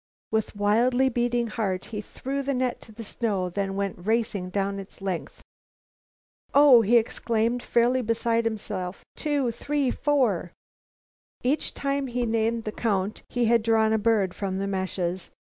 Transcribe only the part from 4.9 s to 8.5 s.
length. "One," he exclaimed, fairly beside